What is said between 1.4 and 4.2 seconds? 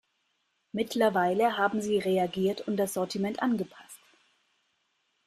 haben sie reagiert und das Sortiment angepasst.